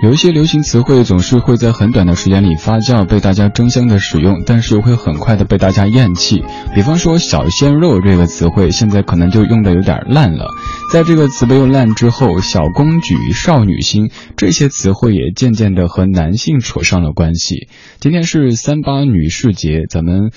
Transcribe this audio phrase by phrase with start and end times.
[0.00, 6.44] 有一些流行词汇总是会在很短的时间里发酵，被大家争相的使用，但是又会很快的被大家厌弃。
[6.72, 10.54] 比方说“小鲜肉”这个词汇，现在可能就用的有点烂了。
[10.92, 17.68] 在这个词被用烂之后，“小公举”“少女心”这些词汇也渐渐的和男性扯上了关系。
[17.98, 20.30] 今天是三八女士节，咱们。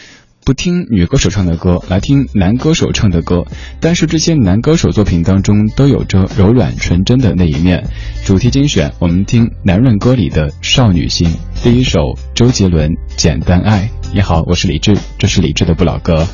[0.44, 3.46] 不听女歌手唱的歌，来听男歌手唱的歌。
[3.80, 7.88] 但是这些男歌手作品当中都有着柔软纯真的那一面。
[8.26, 11.32] 主题精选，我们听男人歌里的少女心。
[11.64, 13.90] 第一首，周杰伦《简单爱》。
[14.14, 16.28] 你好，我是李志，这是李志的不老歌。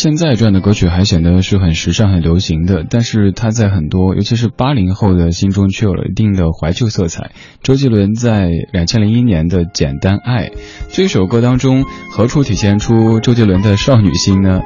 [0.00, 7.32] 现在，这样的歌曲还显得是很时尚、很流行的，但是它在很多，尤其是八零后的心中，却有了一定的怀旧色彩。
[7.62, 10.46] 周杰伦在两千零一年的《简单爱》
[10.88, 11.84] 这首歌当中，
[12.16, 14.62] 何处体现出周杰伦的少女心呢？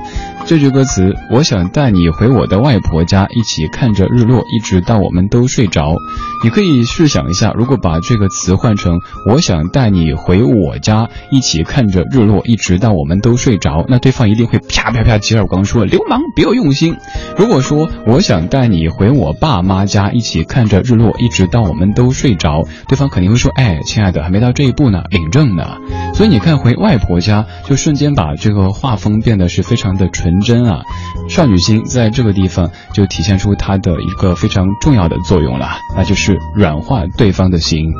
[0.46, 5.94] 这句歌词，我想带你回我的外婆家，一起看着日落，一直到我们都睡着。
[6.42, 16.94] 你可以试想一下，如果把这个词换成我想带你回我家，一起看着日落，一直到我们都睡着，那对方一定会啪啪啪几耳光，说流氓别有用心。
[17.38, 25.78] 如果说我想带你回我爸妈家，一起看着日落，一直到我们都睡着，对方肯定会说，哎，亲爱的，还没到这一步呢，领证呢。
[26.12, 30.82] 所以你看，回外婆家就瞬间把这个画风变得是非常的纯纯真啊，
[31.28, 37.92] 少女心在这个地方就体现出它的一个非常重要的作用了，那就是软化对方的心。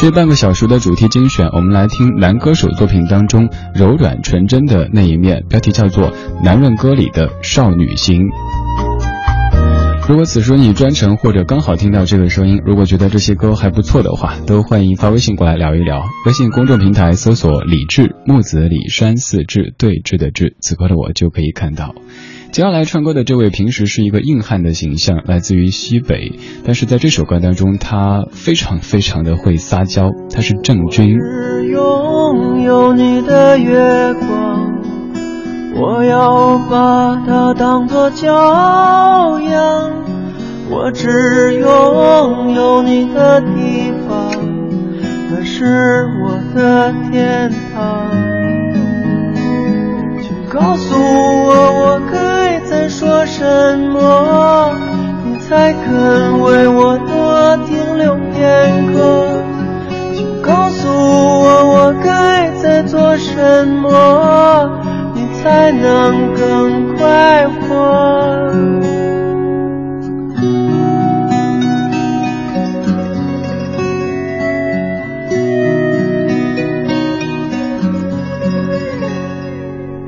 [0.00, 6.10] 这半个小时的主题精选，我们来听男歌手作品当中柔软纯真的那一面，标题叫做
[6.42, 8.22] 《男人歌里的少女心》。
[10.08, 16.02] 如果此时你专程或者刚好听到这个声音，如果觉得这些歌还不错的话，都欢迎发微信过来聊一聊。
[16.26, 21.94] 微信公众平台搜索“李志木子李山四志对峙的志”，此刻的我就可以看到。
[22.50, 26.32] 接下来唱歌的这位，平时是一个硬汉的形象，来自于西北，
[26.64, 31.16] 但是在这首歌当中，他非常非常的会撒娇，他是郑钧。
[31.70, 34.41] 拥有你的月光。
[35.74, 38.26] 我要把它当作骄
[39.40, 39.90] 阳，
[40.70, 44.30] 我只拥有你的地方，
[45.30, 48.10] 那是我的天堂。
[50.22, 51.50] 请告诉我，
[51.82, 54.72] 我该再说什么，
[55.24, 59.42] 你才肯为我多停留片刻？
[60.14, 64.81] 请告诉我，我该再做什么？
[65.42, 67.60] 才能更快活。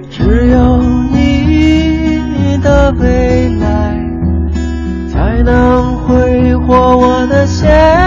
[0.08, 0.78] 只有
[1.10, 3.98] 你的未来，
[5.12, 8.03] 才能挥霍我的现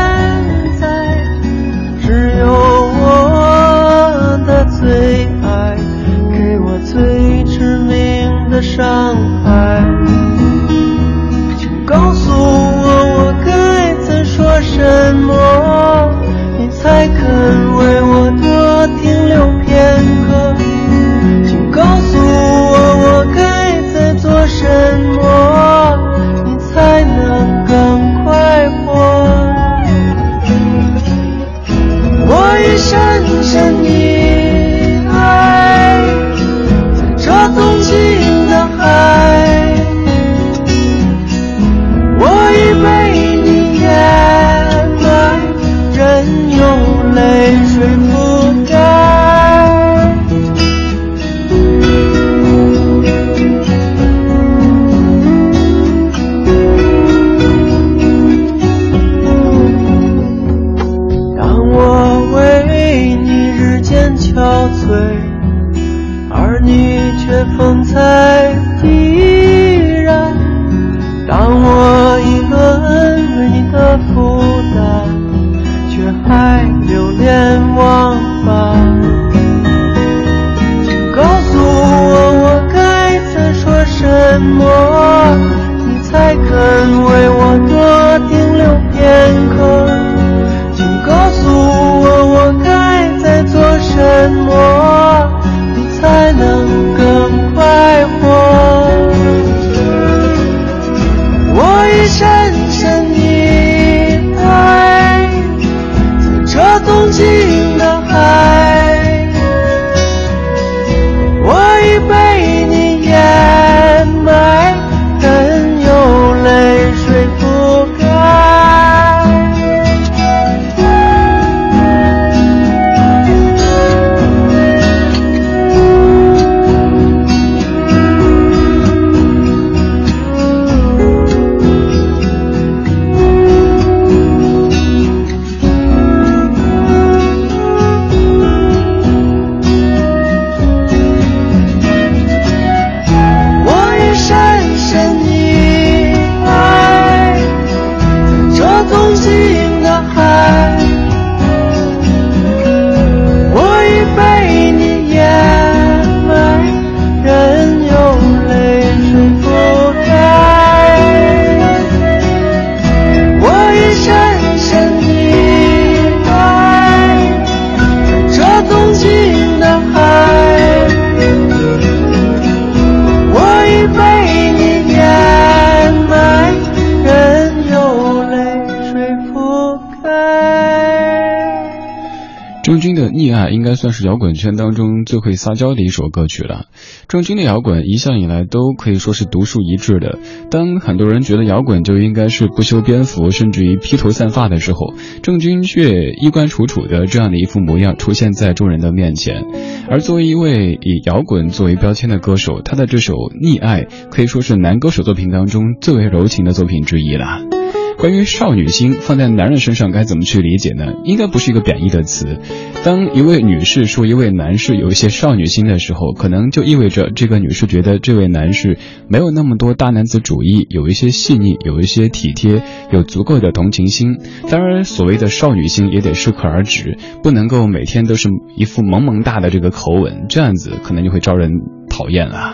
[182.67, 186.65] 郑钧的《溺爱》应该算是摇滚圈当中最会撒娇的一首歌曲了。
[187.07, 190.19] 郑钧的摇滚一向以来都可以说是独树一帜的。
[190.51, 194.93] 当很多人觉得摇滚就应该是不修边幅，甚至于披头散发的时候，
[195.23, 199.45] 郑钧却衣冠楚楚的这样的一副模样出现在众人的面前。
[199.89, 207.56] 而作为一位以摇滚作为标签的歌手，他的这首《溺爱》可以说是男歌手作品当中最为柔情的作品之一了。
[207.97, 210.93] 关于少女心放在男人身上该怎么去理解呢？
[211.03, 212.39] 应该不是一个贬义的词。
[212.83, 218.77] 当一位女士说一位男士有一些少女心的时候，可能就意味着这个女士觉得这位男士
[219.09, 222.61] 没有那么多大男子主义，有一些细腻，有一些体贴，
[222.91, 224.19] 有足够的同情心。
[224.49, 231.49] 当然，所谓的少女心也得适可而止，不能够每天都是一副萌萌哒的这个口吻，这样子可能就会招人
[231.89, 232.53] 讨厌了。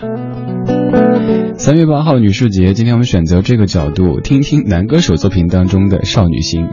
[1.58, 6.68] 三月八号女士节，今天我们选择这个角度，听听男歌手作品当中的少女心。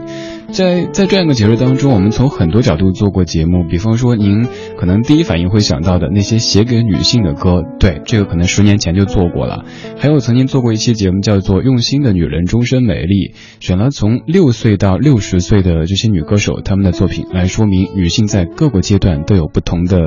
[0.51, 4.45] 在在这样一个节日当中，我们从很多角度做过节目，比方说您
[4.77, 9.63] 可能第一反应会想到的那些写给女性的歌，对，这个可能十年前就做过了。
[9.97, 19.97] 还有曾经做过一期节目叫做《用心的女人终身美丽》，选了从六岁到六十岁的这些女歌手她们的作品来说明女性在各个阶段都有不同的。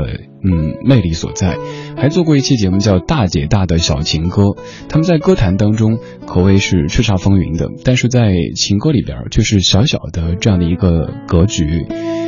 [0.46, 1.56] 嗯，魅力所在，
[1.96, 4.42] 还做过一期节目叫《大姐大的小情歌》，
[4.90, 5.96] 他们在歌坛当中
[6.26, 11.86] 可谓是叱咤风云的，但是在情歌里边却是小小的这样的一个格局。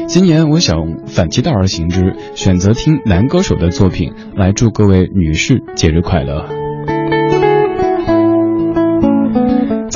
[0.08, 6.65] 今年我想反其道而行之，选择听男歌手的作品来祝各位女士节日快乐。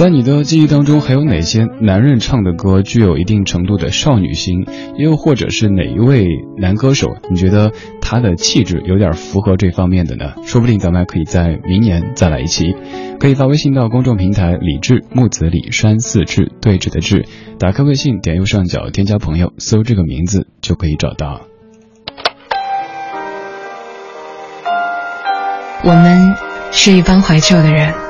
[0.00, 4.64] 在你的记忆当中，还有哪些男人唱的歌具有一定程度的少女心？
[4.97, 6.26] 又或者是哪一位
[6.57, 10.33] 男歌手，你觉得他的气质有点符合这方面的呢？
[10.47, 12.75] 说不定咱们还可以在明年再来一期。
[13.19, 17.26] 可以发微信到公众平台“李志木子李山四志对峙的志”，
[17.61, 21.42] 打开微信，点右上角添加朋友，搜这个名字就可以找到。
[25.85, 26.35] 我们
[26.73, 28.09] 是一帮怀旧的人。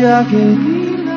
[0.00, 0.54] 嫁给你
[0.96, 1.10] 了，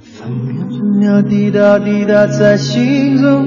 [0.00, 3.44] 分秒分秒滴答滴答在心中，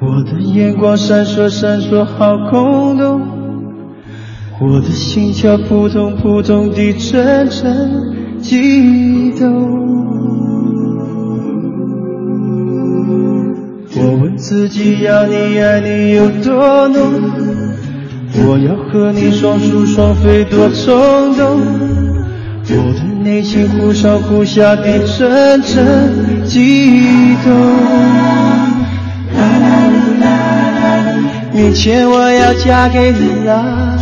[0.00, 3.20] 我的眼光闪烁闪烁好空洞，
[4.60, 10.17] 我的心跳扑通扑通地阵阵悸动。
[14.38, 17.20] 自己，要你爱你有多浓？
[18.46, 21.60] 我要和你双宿双飞多冲动？
[22.70, 27.00] 我的内心忽上忽下的阵阵悸
[27.44, 27.52] 动。
[31.52, 33.98] 明天我要嫁给你啦，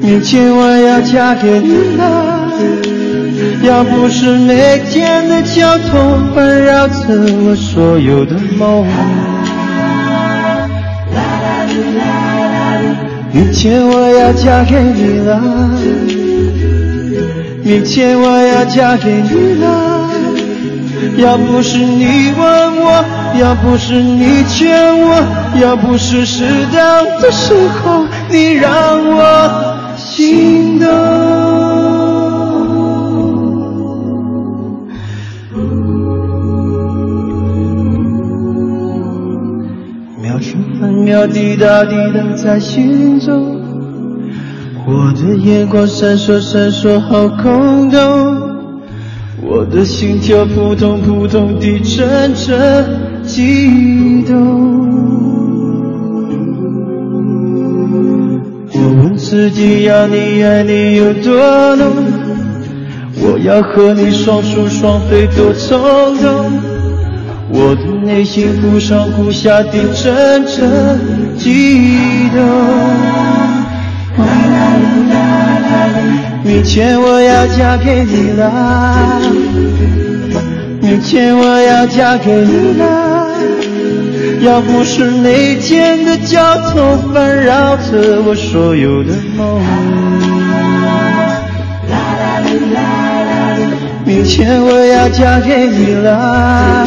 [0.00, 2.48] 明天我要嫁给你啦。
[3.66, 6.94] 要不是每天的交通环绕着
[7.44, 8.86] 我所有的梦，
[13.32, 15.42] 明天我要嫁给你了，
[17.64, 20.08] 明天我要嫁给你了。
[21.18, 23.04] 要不是你问我，
[23.40, 25.22] 要不是你劝我，
[25.60, 31.35] 要不是适当的时候你让我心动。
[41.06, 43.60] 秒滴答滴答在心中，
[44.84, 48.00] 我的眼光闪烁闪烁好空洞，
[49.40, 54.34] 我的心跳扑通扑通地阵阵悸动。
[58.74, 61.86] 我问自己要你爱你有多浓，
[63.22, 65.78] 我要和你双宿双飞多冲
[66.16, 66.50] 动。
[67.48, 72.38] 我的内心忽上忽下的阵阵悸动。
[76.44, 79.20] 明天我要嫁给你了，
[80.80, 83.26] 明天我要嫁给你了。
[84.40, 89.60] 要不是每天的交通烦扰着我所有的梦。
[94.04, 96.86] 明天我要嫁给你了，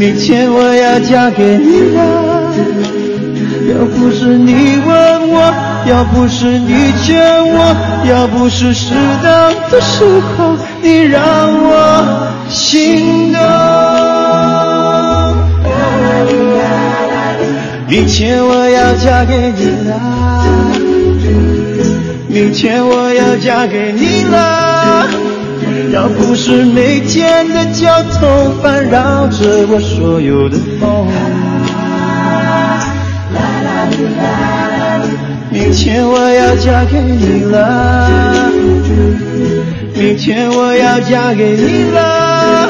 [0.00, 2.00] 明天我要嫁给你了。
[3.68, 5.52] 要不是你问我，
[5.86, 7.20] 要不是你劝
[7.52, 7.76] 我，
[8.08, 11.20] 要不是适当的时候你让
[11.52, 13.40] 我心动。
[17.86, 20.00] 明天我要嫁给你了，
[22.26, 24.59] 明天我要嫁给你了。
[25.92, 31.08] 要不是每天的交通烦扰着我所有的梦，
[35.50, 38.50] 明天我要嫁给你了，
[39.94, 42.68] 明天我要嫁给你了。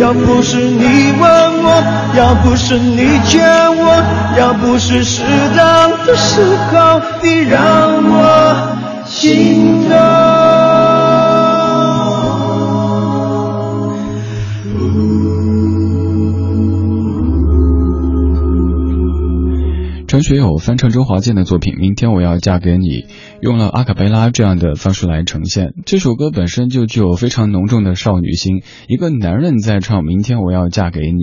[0.00, 1.28] 要不是你问
[1.64, 1.82] 我，
[2.16, 4.02] 要不是你劝我，
[4.38, 5.22] 要不是适
[5.56, 6.40] 当的时
[6.70, 7.58] 候你让
[8.00, 8.76] 我
[9.06, 10.17] 心动。
[20.18, 22.88] 张学友翻唱周华健的作品《明天我要嫁给你》，
[23.40, 25.74] 用了阿卡贝拉这样的方式来呈现。
[25.86, 31.22] 这首歌本身就具有非常浓重的少女心，一个男人在唱《明天我要嫁给你》。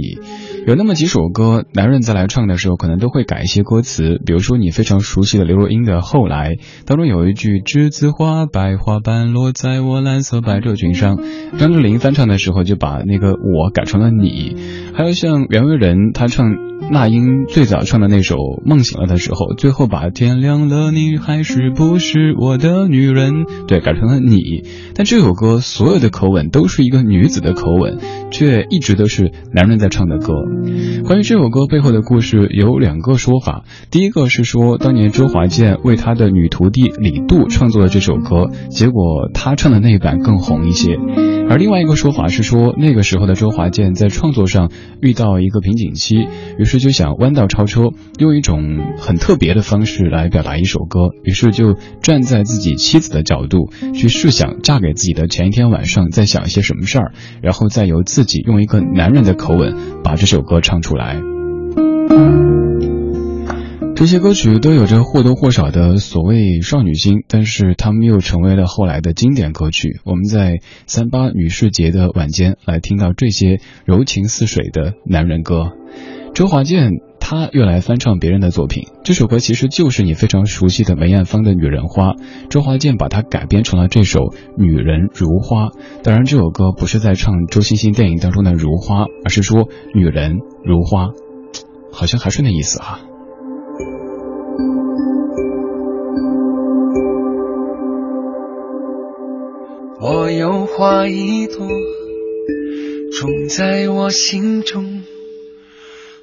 [0.65, 4.21] 有那么几首歌，男人在来唱的时候，可能都会改一些歌词。
[4.25, 6.51] 比如说你非常熟悉的刘若英的《后来》，
[6.85, 11.19] 当中有一句“栀子花白花瓣落在我蓝色百褶裙上”，
[11.59, 14.55] 张智霖翻唱的时候就把那个“我”改成了“你”。
[14.95, 16.74] 还有像袁惟仁，他唱。
[16.91, 24.63] 那英最早唱的那首《梦醒了》的时候，最后把“天亮了，你还是不是我的女人”对改成了你。
[24.93, 27.97] 但这首歌所有的口吻都是一个女子的口吻，
[28.31, 30.33] 却一直都是男人在唱的歌。
[31.03, 40.97] 关于这首歌背后的故事有两个说法，第一个是说当年周华健为他的女徒弟李杜创作了这首歌，结果他唱的那一版更红一些。
[41.47, 44.71] 而另外一个说法是说，那个时候的周华健在创作上
[45.01, 46.15] 遇到一个瓶颈期，
[46.57, 51.09] 于是就想弯道超车，用一种很特别的方式来表达一首歌。
[51.23, 61.21] 于是就站在自己妻子的角度去试想嫁给自己的前一天晚上在想一些什么事儿，然后再由自己用一个男人的口吻把这首歌唱出来。
[63.95, 70.01] 这些歌曲都有着或多或少的所谓少女心，但是他们又成为了后来的经典歌曲。
[70.03, 75.71] 我们在三八女士节的晚间来听到这些柔情似水的男人歌。
[76.35, 82.09] 周华健他又来翻唱别人的作品，这首歌其实就是你非常熟悉的梅艳芳的《女人花》，
[82.49, 84.19] 周华健把它改编成了这首
[84.57, 85.67] 《女人如花》。
[86.03, 91.11] 当然，这首歌不是在唱周星星电影当中的如花，而是说女人如花，
[91.93, 92.99] 好像还是那意思啊。
[100.01, 101.65] 我有花一朵，
[103.17, 105.03] 种在我心中，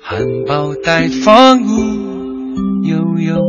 [0.05, 1.69] 含苞待放意
[2.88, 3.41] 悠悠，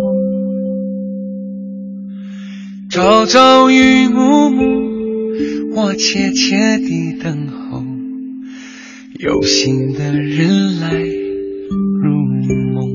[2.91, 7.83] 朝朝与暮暮，我切切地等候，
[9.19, 12.11] 有心的人来入
[12.75, 12.87] 梦。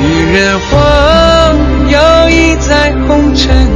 [0.00, 0.32] 女。
[0.32, 0.74] 人花
[1.90, 3.75] 摇曳在红尘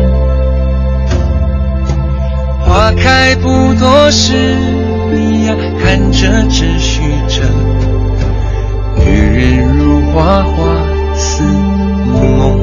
[2.95, 4.55] 开不多时，
[5.11, 7.43] 你呀看着只许着。
[9.03, 10.53] 女人如花花
[11.15, 12.60] 似梦。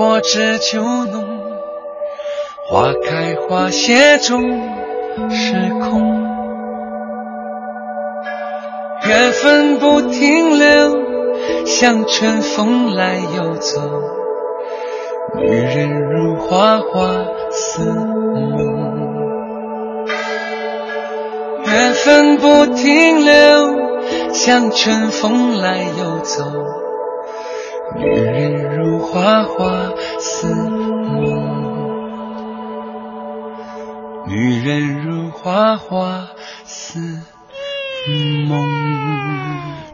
[0.00, 1.28] 过知秋浓，
[2.66, 4.40] 花开花谢终
[5.28, 6.24] 是空。
[9.06, 11.02] 缘分不停留，
[11.66, 13.78] 像春风来又走。
[15.36, 17.10] 女人如花花
[17.50, 18.56] 似梦，
[21.66, 26.42] 缘分不停留，像春风来又走。
[27.96, 31.26] 女人如花花似梦，
[34.26, 36.28] 女人如花花
[36.64, 37.39] 似梦。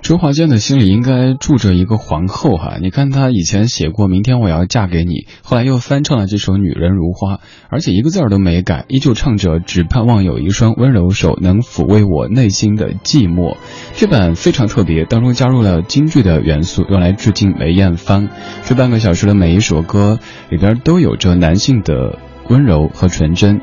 [0.03, 7.35] 周华健的心里应该住着一个皇后哈，你看他以前写过《明天我要嫁给你》，后来又翻唱了这首《女人如花》，
[7.69, 13.57] 而且一个字儿都没改，依旧唱着“只盼望有一双温柔手能抚慰我内心的寂寞”。
[13.97, 18.29] 这版非常特别，当中加入了京剧的元素，用来致敬梅艳芳。
[18.63, 23.61] 这半个小时的每一首歌里边都有着男性的温柔和纯真。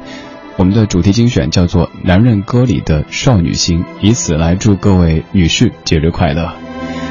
[0.55, 6.53] 我们的主题精选叫做《男人歌里的少女心》，以此来祝各位女士节日快乐。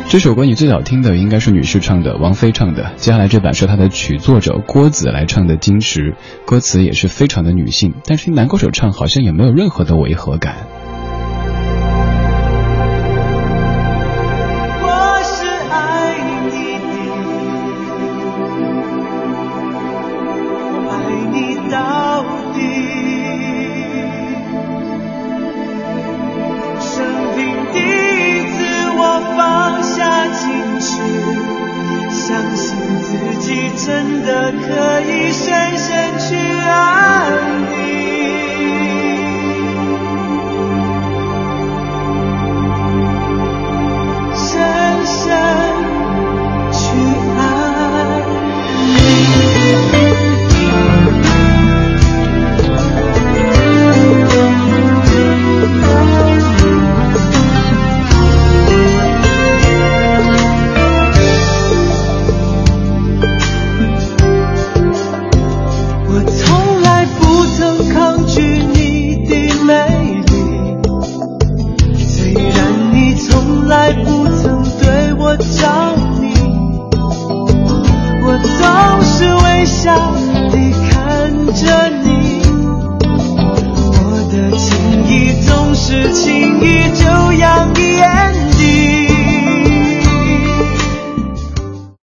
[0.08, 2.92] 这首歌你最早听的应该是女士唱的，王菲唱的。
[2.96, 6.12] 接下来这版是她的曲作者郭子来唱的《矜持》，
[6.44, 10.66] 歌词也是非常的女性，但是男歌手唱好像也没有任何的违和感。